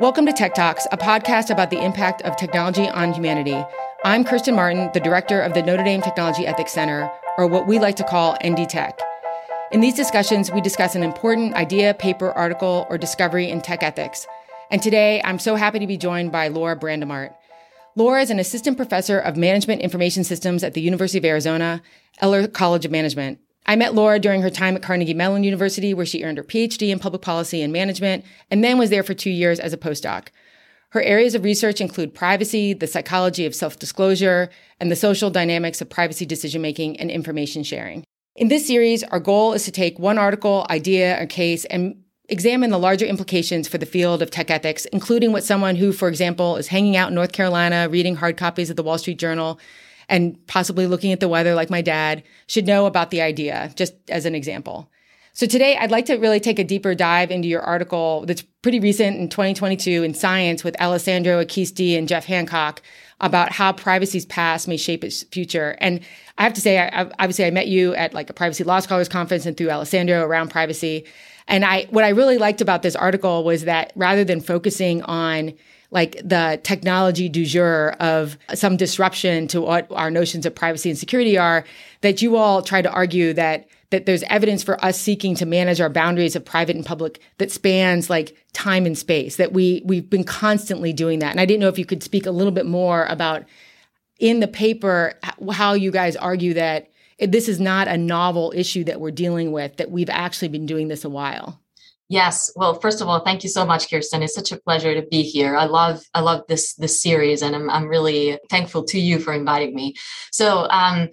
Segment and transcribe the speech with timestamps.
[0.00, 3.62] Welcome to Tech Talks, a podcast about the impact of technology on humanity.
[4.02, 7.78] I'm Kirsten Martin, the director of the Notre Dame Technology Ethics Center, or what we
[7.78, 8.98] like to call ND Tech.
[9.72, 14.26] In these discussions, we discuss an important idea, paper, article, or discovery in tech ethics.
[14.70, 17.34] And today, I'm so happy to be joined by Laura Brandimarte.
[17.94, 21.82] Laura is an assistant professor of management information systems at the University of Arizona,
[22.22, 23.38] Eller College of Management.
[23.70, 26.88] I met Laura during her time at Carnegie Mellon University, where she earned her PhD
[26.88, 30.26] in public policy and management, and then was there for two years as a postdoc.
[30.88, 34.50] Her areas of research include privacy, the psychology of self disclosure,
[34.80, 38.02] and the social dynamics of privacy decision making and information sharing.
[38.34, 42.70] In this series, our goal is to take one article, idea, or case and examine
[42.70, 46.56] the larger implications for the field of tech ethics, including what someone who, for example,
[46.56, 49.60] is hanging out in North Carolina, reading hard copies of the Wall Street Journal,
[50.10, 53.94] and possibly looking at the weather like my dad should know about the idea, just
[54.10, 54.90] as an example.
[55.32, 58.80] So today I'd like to really take a deeper dive into your article that's pretty
[58.80, 62.82] recent in 2022 in Science with Alessandro Acquisti and Jeff Hancock
[63.20, 65.76] about how privacy's past may shape its future.
[65.80, 66.00] And
[66.36, 69.08] I have to say, I, obviously I met you at like a privacy law scholars
[69.08, 71.04] conference and through Alessandro around privacy.
[71.46, 75.54] And I, what I really liked about this article was that rather than focusing on
[75.90, 80.98] like the technology du jour of some disruption to what our notions of privacy and
[80.98, 81.64] security are,
[82.00, 85.80] that you all try to argue that that there's evidence for us seeking to manage
[85.80, 90.08] our boundaries of private and public that spans like time and space that we we've
[90.08, 91.32] been constantly doing that.
[91.32, 93.44] And i didn't know if you could speak a little bit more about
[94.18, 95.14] in the paper
[95.52, 99.76] how you guys argue that this is not a novel issue that we're dealing with
[99.76, 101.59] that we've actually been doing this a while
[102.10, 102.52] Yes.
[102.56, 104.24] Well, first of all, thank you so much, Kirsten.
[104.24, 105.56] It's such a pleasure to be here.
[105.56, 109.32] I love I love this this series, and I'm I'm really thankful to you for
[109.32, 109.94] inviting me.
[110.32, 111.10] So, um,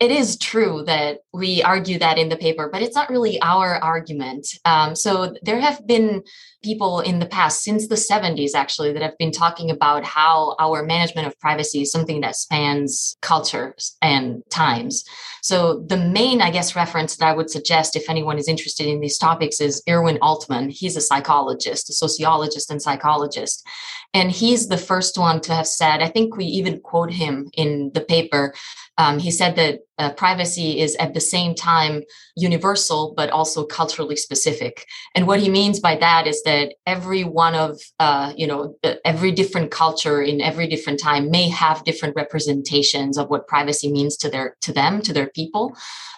[0.00, 3.76] it is true that we argue that in the paper, but it's not really our
[3.76, 4.48] argument.
[4.64, 6.24] Um, so there have been
[6.62, 10.82] people in the past, since the 70s actually, that have been talking about how our
[10.82, 15.04] management of privacy is something that spans cultures and times.
[15.42, 19.00] So the main, I guess, reference that I would suggest if anyone is interested in
[19.00, 20.70] these topics is Irwin Altman.
[20.70, 23.66] He's a psychologist, a sociologist and psychologist.
[24.12, 27.92] And he's the first one to have said, I think we even quote him in
[27.94, 28.54] the paper.
[28.98, 32.02] Um, he said that uh, privacy is at the same time
[32.36, 34.84] universal, but also culturally specific.
[35.14, 36.49] And what he means by that is that
[36.86, 41.84] every one of, uh, you know, every different culture in every different time may have
[41.84, 45.76] different representations of what privacy means to their, to them, to their people.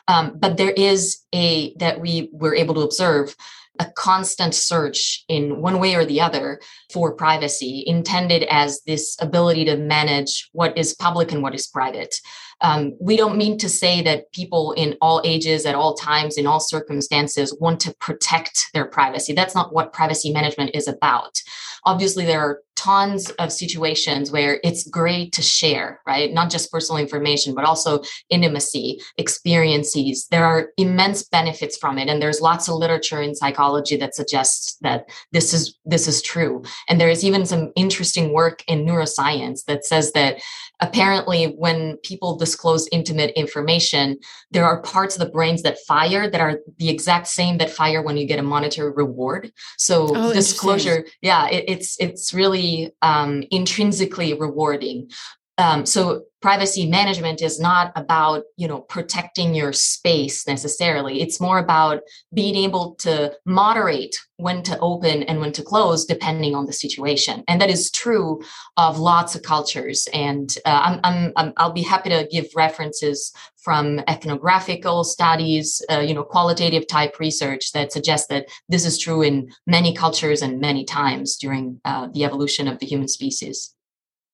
[0.08, 3.34] Um, but there is a, that we were able to observe
[3.78, 6.60] a constant search in one way or the other
[6.92, 12.14] for privacy intended as this ability to manage what is public and what is private
[12.62, 16.46] um, we don't mean to say that people in all ages, at all times, in
[16.46, 19.32] all circumstances want to protect their privacy.
[19.32, 21.42] That's not what privacy management is about.
[21.84, 26.32] Obviously, there are tons of situations where it's great to share, right?
[26.32, 30.26] Not just personal information, but also intimacy, experiences.
[30.30, 32.08] There are immense benefits from it.
[32.08, 36.62] And there's lots of literature in psychology that suggests that this is this is true.
[36.88, 40.40] And there is even some interesting work in neuroscience that says that
[40.82, 44.18] apparently when people disclose intimate information,
[44.50, 48.02] there are parts of the brains that fire that are the exact same that fire
[48.02, 49.50] when you get a monetary reward.
[49.78, 55.10] So oh, disclosure, yeah, it, it's it's really um, intrinsically rewarding.
[55.56, 61.22] Um, so privacy management is not about you know protecting your space necessarily.
[61.22, 62.02] It's more about
[62.34, 67.44] being able to moderate when to open and when to close depending on the situation.
[67.46, 68.42] And that is true
[68.76, 70.08] of lots of cultures.
[70.12, 73.32] And uh, I'm, I'm, i will be happy to give references
[73.62, 79.22] from ethnographical studies uh, you know qualitative type research that suggests that this is true
[79.22, 83.74] in many cultures and many times during uh, the evolution of the human species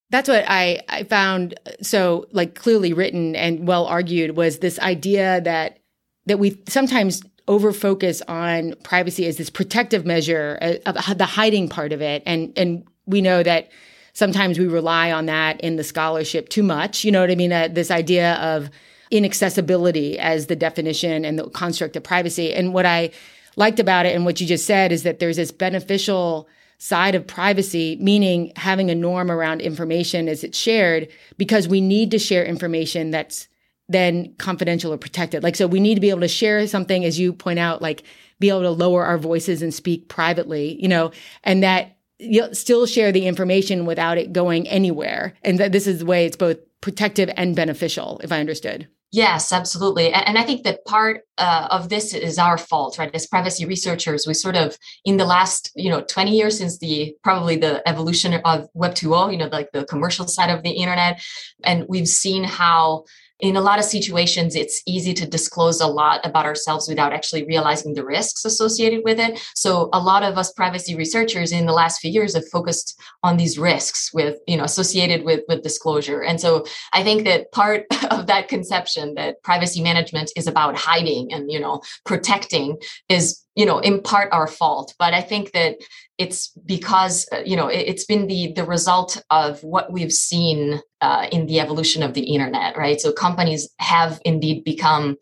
[0.09, 5.41] that's what I, I found so like clearly written and well argued was this idea
[5.41, 5.79] that
[6.25, 11.91] that we sometimes over focus on privacy as this protective measure of the hiding part
[11.91, 12.23] of it.
[12.25, 13.69] And and we know that
[14.13, 17.03] sometimes we rely on that in the scholarship too much.
[17.03, 17.51] You know what i mean?
[17.51, 18.69] Uh, this idea of
[19.11, 22.53] inaccessibility as the definition and the construct of privacy.
[22.53, 23.11] And what i
[23.55, 26.47] liked about it and what you just said is that there's this beneficial
[26.79, 32.09] side of privacy, meaning having a norm around information as it's shared, because we need
[32.11, 33.47] to share information that's
[33.89, 35.43] then confidential or protected.
[35.43, 38.03] Like, so we need to be able to share something, as you point out, like
[38.39, 41.11] be able to lower our voices and speak privately, you know,
[41.43, 45.33] and that you'll still share the information without it going anywhere.
[45.41, 48.87] And that this is the way it's both protective and beneficial, if I understood.
[49.11, 50.13] Yes, absolutely.
[50.13, 53.09] And, I think that part uh, of this is our fault, right?
[53.15, 57.15] As privacy researchers, we sort of, in the last, you know, 20 years since the
[57.23, 61.23] probably the evolution of Web 2.0, you know, like the commercial side of the internet,
[61.63, 63.05] and we've seen how
[63.39, 67.45] in a lot of situations, it's easy to disclose a lot about ourselves without actually
[67.45, 69.39] realizing the risks associated with it.
[69.55, 73.37] So a lot of us privacy researchers in the last few years have focused on
[73.37, 76.21] these risks with, you know, associated with, with disclosure.
[76.21, 77.85] And so I think that part
[78.29, 82.77] that conception that privacy management is about hiding and, you know, protecting
[83.09, 84.93] is you know in part our fault.
[84.97, 85.75] But i think that
[86.17, 91.27] it's because uh, you know it's been the the result of what we've seen uh,
[91.31, 93.01] in the evolution of the internet right?
[93.01, 95.17] So companies have indeed become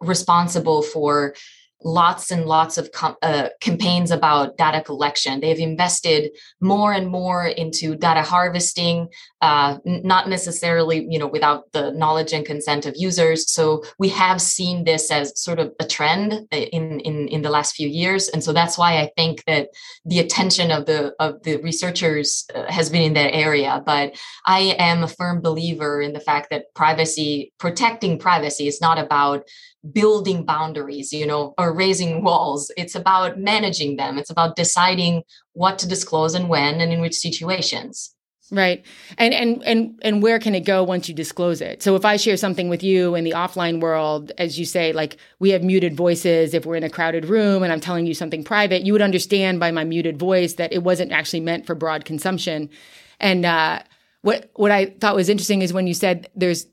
[0.00, 1.34] responsible for
[1.84, 5.40] lots and lots of com- uh, campaigns about data collection.
[5.40, 6.30] They've invested
[6.60, 9.08] more and more into data harvesting,
[9.40, 13.50] uh, not necessarily, you know, without the knowledge and consent of users.
[13.50, 17.50] So we have seen this as sort of a trend uh, in in in the
[17.50, 19.68] last few years, and so that's why I think that
[20.04, 23.82] the attention of the of the researchers uh, has been in that area.
[23.84, 28.98] But I am a firm believer in the fact that privacy, protecting privacy, is not
[28.98, 29.44] about
[29.90, 32.70] building boundaries you know or raising walls.
[32.76, 34.18] It's about managing them.
[34.18, 38.14] It's about deciding what to disclose and when and in which situations.
[38.52, 38.84] Right.
[39.16, 41.82] And and and and where can it go once you disclose it?
[41.82, 45.16] So if i share something with you in the offline world as you say like
[45.38, 48.44] we have muted voices if we're in a crowded room and i'm telling you something
[48.44, 52.04] private you would understand by my muted voice that it wasn't actually meant for broad
[52.04, 52.68] consumption.
[53.20, 53.82] And uh
[54.22, 56.66] what what I thought was interesting is when you said there's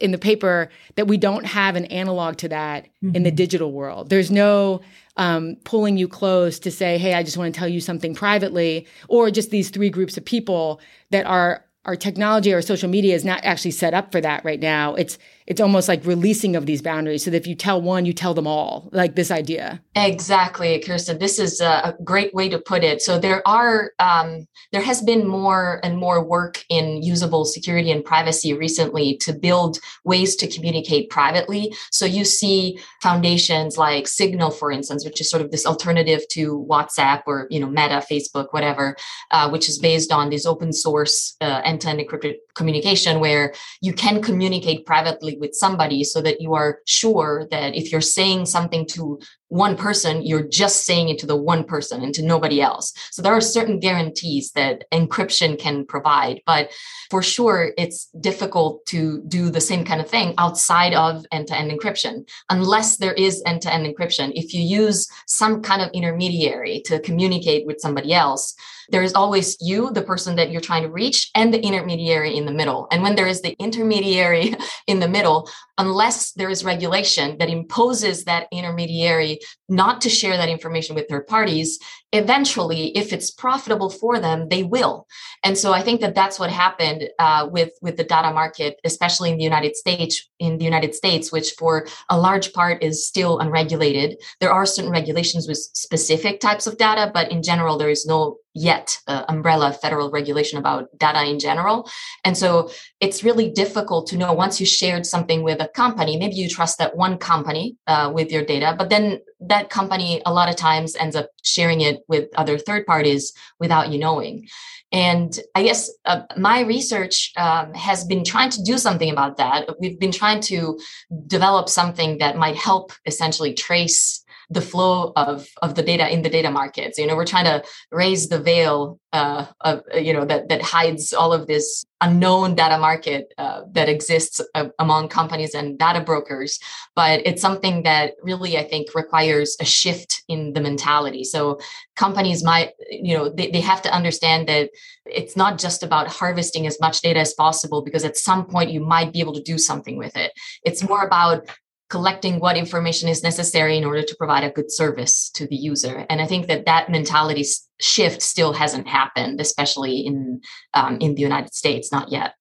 [0.00, 3.14] in the paper that we don't have an analog to that mm-hmm.
[3.14, 3.36] in the mm-hmm.
[3.36, 4.10] digital world.
[4.10, 4.80] There's no
[5.16, 8.86] um, pulling you close to say, "Hey, I just want to tell you something privately,"
[9.08, 10.80] or just these three groups of people
[11.10, 14.60] that are our technology or social media is not actually set up for that right
[14.60, 14.94] now.
[14.94, 18.14] It's it's almost like releasing of these boundaries so that if you tell one, you
[18.14, 19.82] tell them all, like this idea.
[19.94, 21.18] Exactly, Kirsten.
[21.18, 23.00] This is a, great way to put it.
[23.02, 28.04] So there are um, there has been more and more work in usable security and
[28.04, 31.74] privacy recently to build ways to communicate privately.
[31.90, 36.66] So you see foundations like Signal, for instance, which is sort of this alternative to
[36.68, 38.96] WhatsApp or you know Meta, Facebook, whatever,
[39.30, 44.22] uh, which is based on this open source uh, end-to-end encrypted communication where you can
[44.22, 49.18] communicate privately with somebody so that you are sure that if you're saying something to
[49.48, 52.92] one person, you're just saying it to the one person and to nobody else.
[53.10, 56.70] So there are certain guarantees that encryption can provide, but
[57.10, 61.56] for sure, it's difficult to do the same kind of thing outside of end to
[61.56, 64.32] end encryption, unless there is end to end encryption.
[64.34, 68.54] If you use some kind of intermediary to communicate with somebody else,
[68.90, 72.44] there is always you, the person that you're trying to reach, and the intermediary in
[72.44, 72.86] the middle.
[72.90, 74.54] And when there is the intermediary
[74.86, 75.48] in the middle,
[75.78, 79.33] unless there is regulation that imposes that intermediary
[79.68, 81.78] not to share that information with third parties,
[82.12, 85.06] eventually, if it's profitable for them, they will.
[85.42, 89.30] And so I think that that's what happened uh, with with the data market, especially
[89.30, 90.28] in the United States.
[90.38, 94.16] In the United States, which for a large part is still unregulated.
[94.40, 98.38] There are certain regulations with specific types of data, but in general, there is no
[98.54, 101.90] yet uh, umbrella federal regulation about data in general.
[102.24, 102.70] And so
[103.00, 106.78] it's really difficult to know once you shared something with a company, maybe you trust
[106.78, 110.96] that one company uh, with your data, but then that company a lot of times
[110.96, 114.46] ends up sharing it with other third parties without you knowing.
[114.92, 119.68] And I guess uh, my research um, has been trying to do something about that.
[119.80, 120.78] We've been trying to
[121.26, 124.23] develop something that might help essentially trace
[124.54, 126.98] the flow of of the data in the data markets.
[126.98, 131.12] You know we're trying to raise the veil uh, of you know that that hides
[131.12, 136.58] all of this unknown data market uh, that exists uh, among companies and data brokers.
[136.94, 141.24] But it's something that really i think requires a shift in the mentality.
[141.24, 141.58] So
[141.96, 144.70] companies might you know they, they have to understand that
[145.06, 148.80] it's not just about harvesting as much data as possible because at some point you
[148.80, 150.32] might be able to do something with it.
[150.64, 151.48] It's more about
[151.90, 156.06] collecting what information is necessary in order to provide a good service to the user.
[156.08, 157.44] And i think that that mentality
[157.80, 160.40] shift still hasn't happened especially in
[160.72, 162.34] um, in the united states not yet.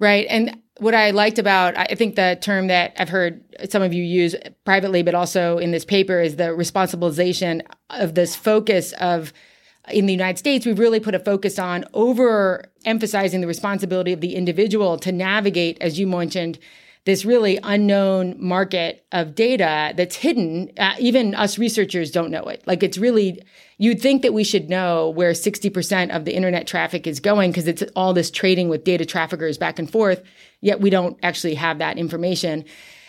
[0.00, 3.94] Right and what i liked about i think the term that i've heard some of
[3.94, 9.32] you use privately but also in this paper is the responsibilization of this focus of
[9.90, 14.20] in the United States, we've really put a focus on over emphasizing the responsibility of
[14.20, 16.58] the individual to navigate, as you mentioned,
[17.04, 20.70] this really unknown market of data that's hidden.
[20.78, 22.62] Uh, even us researchers don't know it.
[22.66, 23.42] Like it's really,
[23.76, 27.68] you'd think that we should know where 60% of the internet traffic is going because
[27.68, 30.22] it's all this trading with data traffickers back and forth,
[30.60, 32.64] yet we don't actually have that information.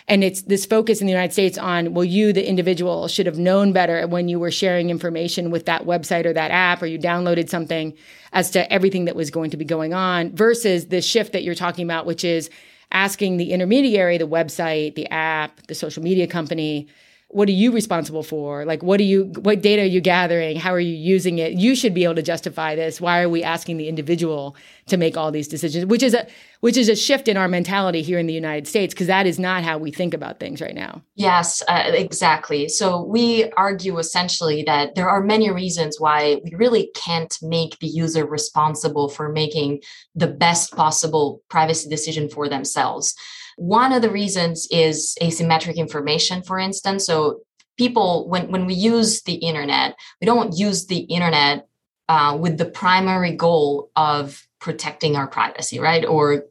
[0.08, 3.40] And it's this focus in the United States on, well, you, the individual, should have
[3.40, 7.00] known better when you were sharing information with that website or that app, or you
[7.00, 7.94] downloaded something
[8.32, 11.56] as to everything that was going to be going on, versus the shift that you're
[11.56, 12.52] talking about, which is
[12.96, 16.88] asking the intermediary, the website, the app, the social media company,
[17.29, 18.65] what are you responsible for?
[18.65, 20.58] Like what are you what data are you gathering?
[20.58, 21.53] How are you using it?
[21.53, 23.01] You should be able to justify this.
[23.01, 24.55] Why are we asking the individual
[24.88, 25.86] to make all these decisions?
[25.86, 26.27] Which is a
[26.62, 29.38] which is a shift in our mentality here in the united states because that is
[29.38, 31.01] not how we think about things right now.
[31.15, 32.70] Yes uh, exactly.
[32.70, 37.88] So we argue essentially that there are many reasons why we really can't make the
[37.88, 39.82] user responsible for making
[40.13, 43.15] the best possible privacy decision for themselves
[43.58, 47.06] one of the reasons is asymmetric information, for instance.
[47.06, 47.42] So
[47.78, 51.68] people, when, when we use the internet, we don't use the internet
[52.08, 56.04] uh, with the primary goal of protecting our privacy, right?
[56.06, 56.46] Or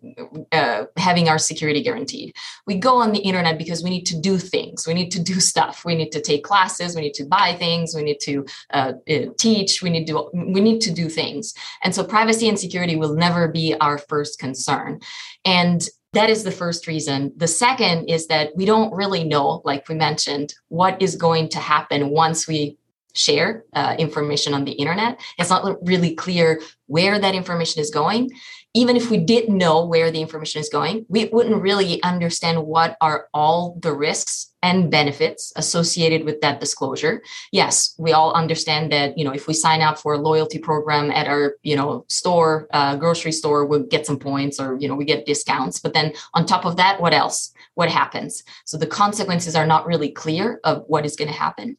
[0.52, 2.34] uh, having our security guaranteed.
[2.64, 4.86] We go on the internet because we need to do things.
[4.86, 5.84] We need to do stuff.
[5.84, 6.94] We need to take classes.
[6.94, 7.94] We need to buy things.
[7.94, 9.82] We need to uh, uh teach.
[9.82, 11.54] We need to we need to do things.
[11.82, 15.00] And so privacy and security will never be our first concern.
[15.44, 17.32] And that is the first reason.
[17.36, 21.58] The second is that we don't really know, like we mentioned, what is going to
[21.58, 22.78] happen once we
[23.14, 25.20] share uh, information on the internet.
[25.38, 28.30] It's not really clear where that information is going
[28.74, 32.96] even if we did know where the information is going, we wouldn't really understand what
[33.00, 37.22] are all the risks and benefits associated with that disclosure.
[37.52, 41.10] Yes, we all understand that, you know, if we sign up for a loyalty program
[41.12, 44.96] at our, you know, store, uh, grocery store, we'll get some points or, you know,
[44.96, 45.78] we get discounts.
[45.78, 47.52] But then on top of that, what else?
[47.74, 48.42] What happens?
[48.64, 51.76] So the consequences are not really clear of what is going to happen.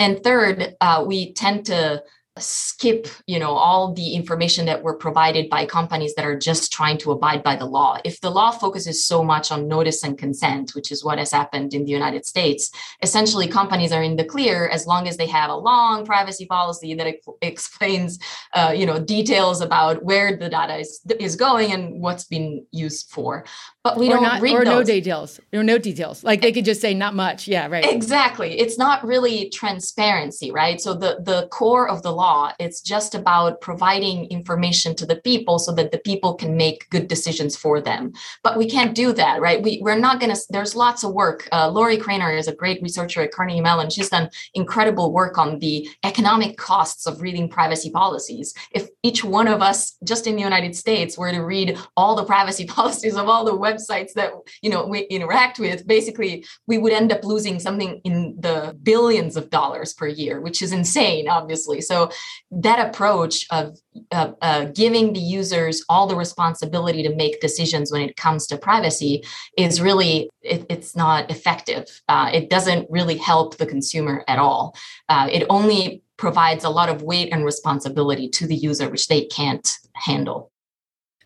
[0.00, 2.02] And third, uh, we tend to
[2.38, 6.98] skip you know all the information that were provided by companies that are just trying
[6.98, 7.98] to abide by the law.
[8.04, 11.74] If the law focuses so much on notice and consent which is what has happened
[11.74, 12.70] in the united states
[13.02, 16.94] essentially companies are in the clear as long as they have a long privacy policy
[16.94, 18.18] that explains
[18.54, 23.10] uh, you know details about where the data is, is going and what's been used
[23.10, 23.44] for.
[23.84, 24.86] But we or don't not, read or those.
[24.88, 25.40] no details.
[25.52, 26.22] Or no details.
[26.22, 27.48] Like they could just say not much.
[27.48, 27.84] Yeah right.
[27.84, 28.58] Exactly.
[28.58, 30.80] It's not really transparency right?
[30.80, 32.21] So the the core of the law
[32.58, 37.08] it's just about providing information to the people so that the people can make good
[37.08, 38.12] decisions for them.
[38.42, 39.62] But we can't do that right?
[39.62, 41.48] We, we're not going to there's lots of work.
[41.52, 43.90] Uh, Lori Cranor is a great researcher at carnegie mellon.
[43.90, 48.54] She's done incredible work on the economic costs of reading privacy policies.
[48.70, 52.24] If each one of us just in the united states were to read all the
[52.24, 54.30] privacy policies of all the websites that
[54.62, 59.36] you know we interact with basically we would end up losing something in the billions
[59.36, 61.80] of dollars per year which is insane obviously.
[61.80, 62.11] So
[62.50, 63.78] that approach of
[64.10, 68.56] uh, uh, giving the users all the responsibility to make decisions when it comes to
[68.56, 69.24] privacy
[69.56, 72.02] is really it, it's not effective.
[72.08, 74.74] Uh, it doesn't really help the consumer at all.
[75.08, 79.24] Uh, it only provides a lot of weight and responsibility to the user which they
[79.24, 80.50] can't handle.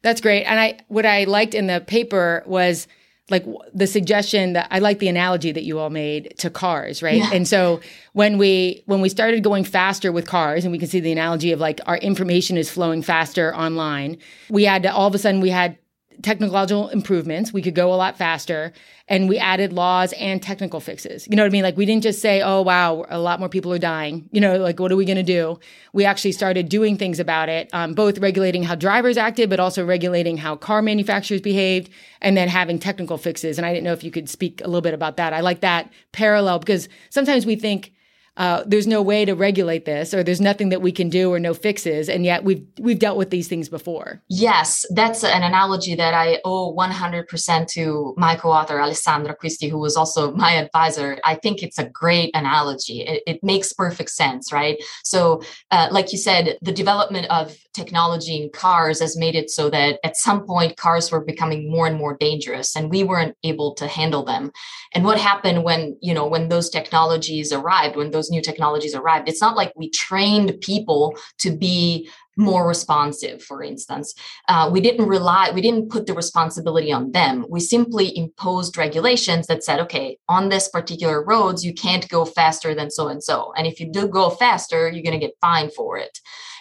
[0.03, 0.45] That's great.
[0.45, 2.87] And I what I liked in the paper was
[3.29, 7.19] like the suggestion that I like the analogy that you all made to cars, right?
[7.19, 7.31] Yeah.
[7.33, 7.81] And so
[8.13, 11.51] when we when we started going faster with cars, and we can see the analogy
[11.53, 14.19] of like our information is flowing faster online,
[14.49, 15.77] we had to all of a sudden we had
[16.23, 17.53] technological improvements.
[17.53, 18.73] We could go a lot faster
[19.09, 21.29] and we added laws and technical fixes.
[21.29, 21.63] You know what I mean?
[21.63, 24.57] Like we didn't just say, "Oh wow, a lot more people are dying." You know,
[24.57, 25.59] like what are we going to do?
[25.93, 29.85] We actually started doing things about it, um, both regulating how drivers acted, but also
[29.85, 33.59] regulating how car manufacturers behaved, and then having technical fixes.
[33.59, 35.33] And I didn't know if you could speak a little bit about that.
[35.33, 37.93] I like that parallel because sometimes we think
[38.37, 41.41] uh, there's no way to regulate this or there's nothing that we can do or
[41.41, 44.23] no fixes and yet we've we've dealt with these things before.
[44.29, 49.97] Yes that's an analogy that i owe 100% to my co-author Alessandro Acquisti who was
[49.97, 51.19] also my advisor.
[51.25, 53.01] I think it's a great analogy.
[53.01, 54.77] It, it makes perfect sense right?
[55.03, 59.71] So uh, like you said the development of technology in cars has made it so
[59.71, 63.75] that at some point cars were becoming more and more dangerous and we weren't able
[63.75, 64.51] to handle them.
[64.95, 68.95] And what happened when you know when those technologies arrived when those those new technologies
[68.95, 69.29] arrived.
[69.29, 74.15] It's not like we trained people to be more responsive for instance.
[74.47, 77.47] Uh, we didn't rely we didn't put the responsibility on them.
[77.49, 82.75] We simply imposed regulations that said okay on this particular roads you can't go faster
[82.75, 83.55] than so and so.
[83.57, 86.19] And if you do go faster you're going to get fined for it.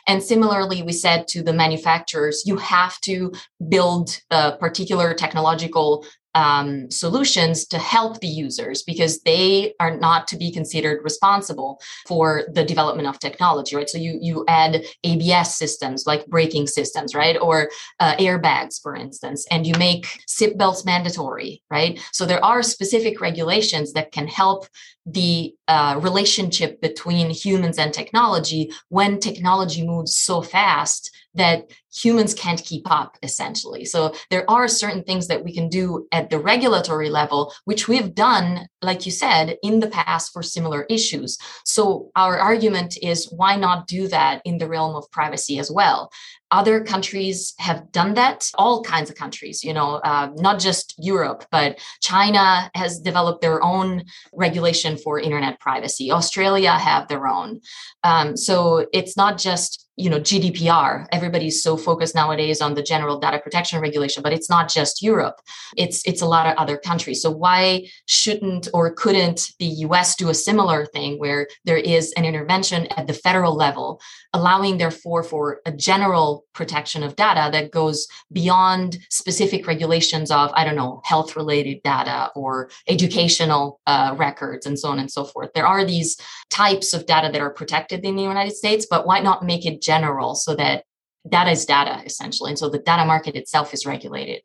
[0.08, 3.34] And similarly, we said to the manufacturers, you have to
[3.70, 6.06] build a particular technological
[6.36, 12.44] um, solutions to help the users because they are not to be considered responsible for
[12.54, 13.90] the development of technology, right?
[13.90, 19.48] So you you add ABS systems like braking systems, right, or uh, airbags, for instance,
[19.50, 22.00] and you make seatbelts mandatory, right?
[22.12, 24.68] So there are specific regulations that can help
[25.06, 32.64] the uh, relationship between humans and technology when technology moves so fast that humans can't
[32.64, 33.86] keep up essentially.
[33.86, 38.14] So there are certain things that we can do at the regulatory level which we've
[38.14, 41.38] done like you said in the past for similar issues.
[41.64, 46.12] So our argument is why not do that in the realm of privacy as well?
[46.52, 51.44] Other countries have done that all kinds of countries you know uh, not just europe
[51.52, 56.12] but china has developed their own regulation for internet privacy.
[56.12, 57.62] Australia have their own.
[58.04, 63.20] Um, so it's not just you know gdpr everybody's so focused nowadays on the general
[63.20, 65.40] data protection regulation but it's not just europe.
[65.78, 67.22] It's it's a lot of other countries.
[67.22, 72.26] So why shouldn't or couldn't the us do a similar thing where there is an
[72.26, 74.02] intervention at the federal level
[74.34, 80.64] allowing therefore for a general protection of data that goes beyond specific regulations of i
[80.66, 85.52] don't know health related data or educational uh, records and so on and so forth?
[85.54, 86.18] There are these
[86.50, 89.82] types of data that are protected in the united states but why not make it
[89.82, 90.84] general so that
[91.30, 94.42] data is data essentially and so the data market itself is regulated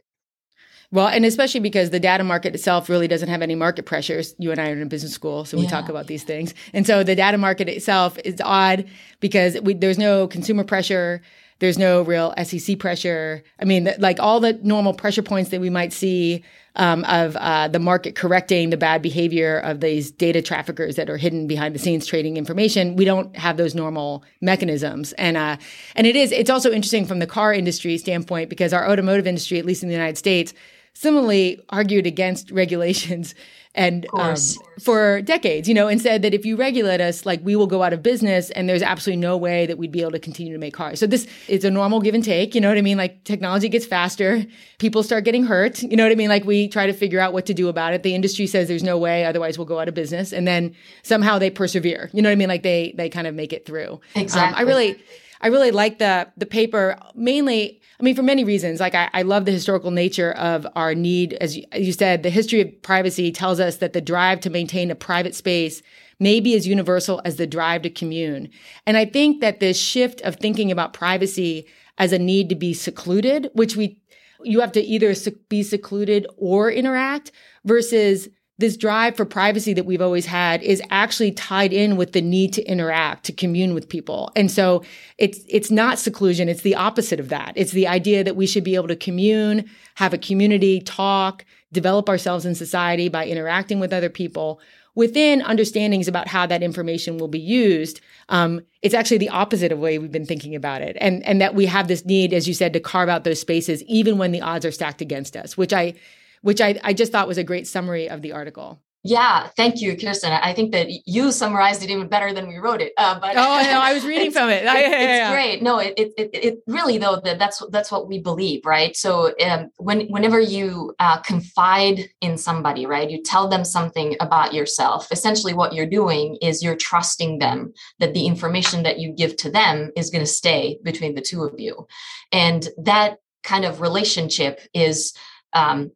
[0.93, 4.35] well, and especially because the data market itself really doesn't have any market pressures.
[4.39, 5.71] You and I are in a business school, so we yeah.
[5.71, 6.53] talk about these things.
[6.73, 8.87] And so the data market itself is odd
[9.21, 11.23] because we, there's no consumer pressure.
[11.61, 13.43] There's no real SEC pressure.
[13.61, 16.43] I mean, like all the normal pressure points that we might see
[16.77, 21.17] um, of uh, the market correcting the bad behavior of these data traffickers that are
[21.17, 22.97] hidden behind the scenes trading information.
[22.97, 25.59] We don't have those normal mechanisms, and uh,
[25.95, 26.33] and it is.
[26.33, 29.89] It's also interesting from the car industry standpoint because our automotive industry, at least in
[29.89, 30.55] the United States,
[30.95, 33.35] similarly argued against regulations
[33.75, 34.35] and um,
[34.81, 37.85] for decades, you know, and said that if you regulate us, like we will go
[37.85, 40.59] out of business, and there's absolutely no way that we'd be able to continue to
[40.59, 40.99] make cars.
[40.99, 42.55] So this is a normal give and take.
[42.55, 42.99] You know what I mean?
[42.99, 44.45] Like technology gets faster,
[44.79, 45.83] people start getting hurt.
[45.83, 46.29] You know what I mean?
[46.29, 48.03] Like we try to figure out what to do about it.
[48.03, 50.75] The industry says there's no way, otherwise we'll go out of business, and then
[51.05, 52.11] somehow they persevere.
[52.13, 52.49] You know what I mean?
[52.49, 54.01] Like they they kind of make it through.
[54.17, 54.55] Exactly.
[54.55, 55.03] Um, I really.
[55.41, 57.81] I really like the the paper mainly.
[57.99, 58.81] I mean, for many reasons.
[58.81, 62.23] Like I, I love the historical nature of our need, as you, as you said.
[62.23, 65.83] The history of privacy tells us that the drive to maintain a private space
[66.19, 68.49] may be as universal as the drive to commune.
[68.87, 71.67] And I think that this shift of thinking about privacy
[71.99, 73.99] as a need to be secluded, which we
[74.43, 75.15] you have to either
[75.51, 77.31] be secluded or interact,
[77.65, 78.29] versus
[78.61, 82.53] this drive for privacy that we've always had is actually tied in with the need
[82.53, 84.31] to interact, to commune with people.
[84.37, 84.85] And so
[85.17, 87.53] it's it's not seclusion, it's the opposite of that.
[87.57, 92.09] It's the idea that we should be able to commune, have a community, talk, develop
[92.09, 94.61] ourselves in society by interacting with other people
[94.95, 98.01] within understandings about how that information will be used.
[98.29, 100.99] Um, it's actually the opposite of the way we've been thinking about it.
[101.01, 103.83] And and that we have this need, as you said, to carve out those spaces
[103.85, 105.95] even when the odds are stacked against us, which I
[106.43, 108.81] which I, I just thought was a great summary of the article.
[109.03, 110.31] Yeah, thank you, Kirsten.
[110.31, 112.93] I think that you summarized it even better than we wrote it.
[112.99, 114.63] Uh, but oh, no, I was reading from it.
[114.67, 115.63] it's, it's great.
[115.63, 118.95] No, it, it, it really though that that's that's what we believe, right?
[118.95, 124.53] So um, when whenever you uh, confide in somebody, right, you tell them something about
[124.53, 125.11] yourself.
[125.11, 129.51] Essentially, what you're doing is you're trusting them that the information that you give to
[129.51, 131.87] them is going to stay between the two of you,
[132.33, 135.15] and that kind of relationship is
[135.55, 135.91] um,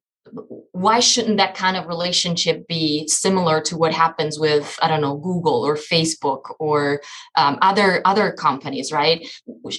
[0.73, 5.17] why shouldn't that kind of relationship be similar to what happens with i don't know
[5.17, 7.01] google or facebook or
[7.37, 9.27] um, other other companies right?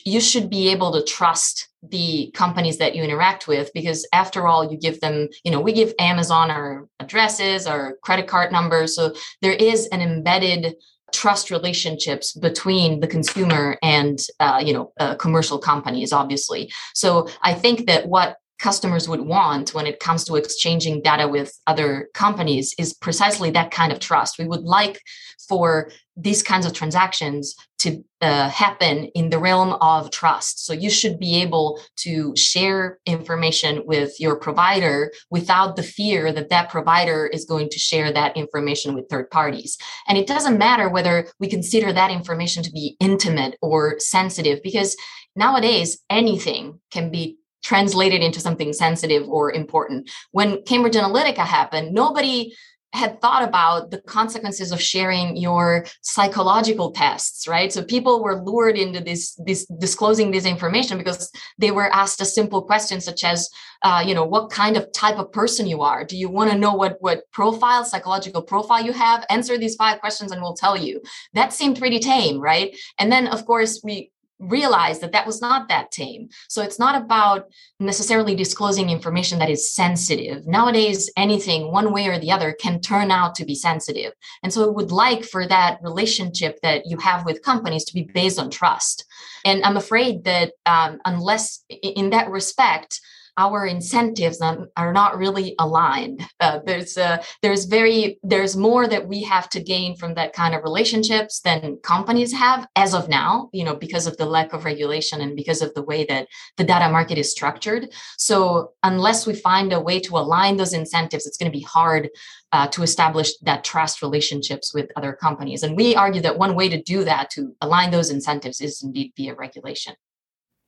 [0.05, 4.69] You should be able to trust the companies that you interact with because after all
[4.71, 8.95] you give them you know we give amazon our addresses our credit card numbers.
[8.95, 10.75] So there is an embedded
[11.13, 16.71] trust relationships between the consumer and uh, you know uh, commercial companies obviously.
[16.93, 21.57] So i think that what customers would want when it comes to exchanging data with
[21.67, 24.39] other companies is precisely that kind of trust.
[24.39, 25.01] We would like
[25.47, 30.65] for these kinds of transactions to uh, happen in the realm of trust.
[30.65, 36.49] So you should be able to share information with your provider without the fear that
[36.49, 39.77] that provider is going to share that information with third parties.
[40.07, 44.95] And it doesn't matter whether we consider that information to be intimate or sensitive because
[45.35, 50.09] nowadays anything can be translated into something sensitive or important.
[50.31, 52.53] When Cambridge Analytica happened, nobody
[52.93, 57.73] had thought about the consequences of sharing your psychological tests, right?
[57.73, 62.25] So people were lured into this, this disclosing this information because they were asked a
[62.25, 63.49] simple question such as,
[63.81, 66.05] uh, you know, what kind of type of person you are.
[66.05, 69.25] Do you want to know what what profile, psychological profile you have?
[69.29, 71.01] Answer these five questions, and we'll tell you.
[71.33, 72.77] That seemed pretty tame, right?
[72.97, 76.29] And then, of course, we realized that that was not that tame.
[76.49, 77.47] So it's not about
[77.79, 80.45] necessarily disclosing information that is sensitive.
[80.45, 84.13] Nowadays, anything one way or the other can turn out to be sensitive.
[84.43, 88.03] And so it would like for that relationship that you have with companies to be
[88.03, 89.05] based on trust.
[89.45, 92.99] And I'm afraid that um, unless in that respect,
[93.37, 96.25] our incentives are not really aligned.
[96.39, 100.55] Uh, there's uh, there's very there's more that we have to gain from that kind
[100.55, 103.49] of relationships than companies have as of now.
[103.51, 106.63] You know, because of the lack of regulation and because of the way that the
[106.63, 107.89] data market is structured.
[108.17, 112.09] So unless we find a way to align those incentives, it's going to be hard
[112.51, 115.63] uh, to establish that trust relationships with other companies.
[115.63, 119.11] And we argue that one way to do that, to align those incentives, is indeed
[119.17, 119.95] via regulation.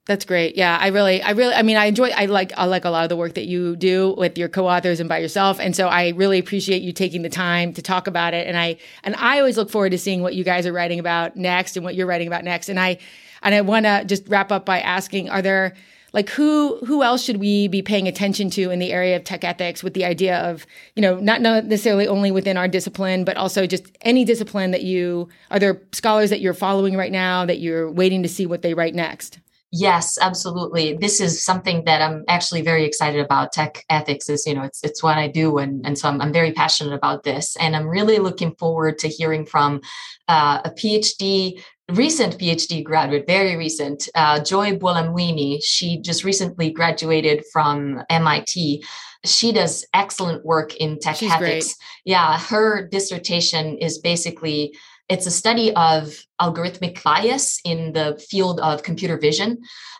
[0.07, 0.55] That's great.
[0.55, 3.03] Yeah, I really, I really, I mean, I enjoy, I like, I like a lot
[3.03, 6.09] of the work that you do with your co-authors and by yourself, and so I
[6.09, 8.47] really appreciate you taking the time to talk about it.
[8.47, 11.35] And I, and I always look forward to seeing what you guys are writing about
[11.35, 12.69] next and what you're writing about next.
[12.69, 12.99] And I,
[13.43, 15.73] and I want to just wrap up by asking: Are there
[16.13, 19.43] like who who else should we be paying attention to in the area of tech
[19.43, 20.65] ethics with the idea of
[20.95, 25.27] you know not necessarily only within our discipline but also just any discipline that you
[25.51, 28.73] are there scholars that you're following right now that you're waiting to see what they
[28.73, 29.39] write next
[29.71, 30.93] Yes, absolutely.
[30.93, 33.51] This is something that I'm actually very excited about.
[33.51, 36.31] Tech ethics is, you know, it's it's what I do, and and so I'm, I'm
[36.31, 39.81] very passionate about this, and I'm really looking forward to hearing from
[40.29, 45.63] uh, a PhD recent PhD graduate, very recent, uh, Joy Buolamwini.
[45.63, 48.83] She just recently graduated from MIT.
[49.25, 51.65] She does excellent work in tech She's ethics.
[51.65, 51.75] Great.
[52.05, 54.75] Yeah, her dissertation is basically
[55.09, 59.59] it's a study of algorithmic bias in the field of computer vision.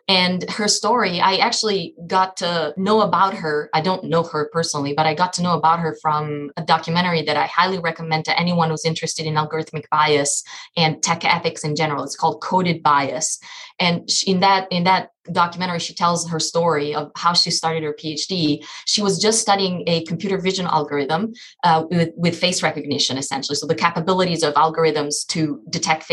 [0.10, 3.70] And her story, I actually got to know about her.
[3.74, 7.24] I don't know her personally, but I got to know about her from a documentary
[7.24, 10.44] that I highly recommend to anyone who's interested in algorithmic bias
[10.78, 12.04] and tech ethics in general.
[12.06, 13.40] It's called Coded Bias.
[13.80, 17.94] And in that in that documentary, she tells her story of how she started her
[17.94, 18.66] PhD.
[18.86, 23.56] She was just studying a computer vision algorithm uh, with, with face recognition, essentially.
[23.56, 26.04] So the capabilities of algorithms to detect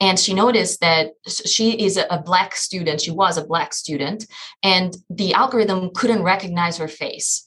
[0.00, 3.00] And she noticed that she is a black student.
[3.00, 4.26] She was a black student,
[4.62, 7.44] and the algorithm couldn't recognize her face.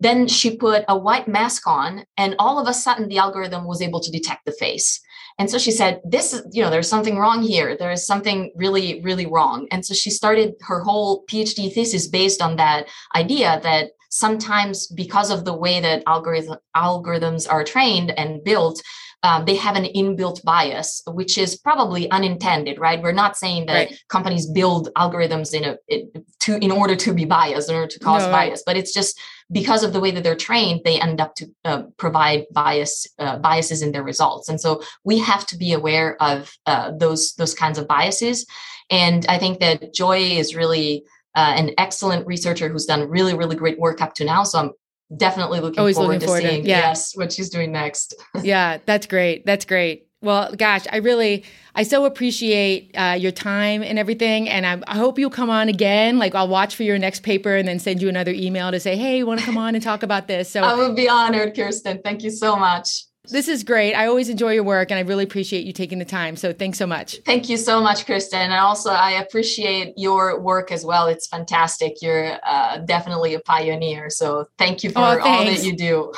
[0.00, 3.82] Then she put a white mask on, and all of a sudden, the algorithm was
[3.82, 5.00] able to detect the face.
[5.38, 7.76] And so she said, This is, you know, there's something wrong here.
[7.76, 9.68] There is something really, really wrong.
[9.70, 15.30] And so she started her whole PhD thesis based on that idea that sometimes because
[15.30, 18.82] of the way that algorithm, algorithms are trained and built,
[19.22, 23.02] um, they have an inbuilt bias, which is probably unintended, right?
[23.02, 24.02] We're not saying that right.
[24.08, 27.98] companies build algorithms in a in, to in order to be biased, in order to
[27.98, 28.62] cause no, bias, right.
[28.66, 29.18] but it's just
[29.50, 33.38] because of the way that they're trained, they end up to uh, provide bias uh,
[33.38, 37.54] biases in their results, and so we have to be aware of uh, those those
[37.54, 38.46] kinds of biases.
[38.90, 41.04] And I think that Joy is really
[41.34, 44.44] uh, an excellent researcher who's done really, really great work up to now.
[44.44, 44.70] So I'm
[45.16, 46.78] definitely looking Always forward looking to forward seeing to, yeah.
[46.78, 48.14] yes what she's doing next.
[48.42, 49.46] yeah, that's great.
[49.46, 50.06] That's great.
[50.20, 51.44] Well, gosh, I really,
[51.76, 55.68] I so appreciate uh, your time and everything, and I, I, hope you'll come on
[55.68, 56.18] again.
[56.18, 58.96] Like, I'll watch for your next paper and then send you another email to say,
[58.96, 61.54] "Hey, you want to come on and talk about this?" So I would be honored,
[61.54, 62.00] Kirsten.
[62.02, 63.04] Thank you so much.
[63.30, 63.94] This is great.
[63.94, 66.36] I always enjoy your work and I really appreciate you taking the time.
[66.36, 67.18] So thanks so much.
[67.24, 68.40] Thank you so much, Kirsten.
[68.40, 71.06] And also, I appreciate your work as well.
[71.06, 72.00] It's fantastic.
[72.00, 74.10] You're uh, definitely a pioneer.
[74.10, 76.12] So thank you for oh, all that you do.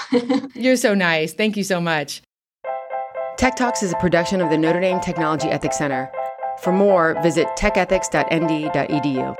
[0.54, 1.32] You're so nice.
[1.32, 2.22] Thank you so much.
[3.36, 6.10] Tech Talks is a production of the Notre Dame Technology Ethics Center.
[6.60, 9.36] For more, visit techethics.nd.edu.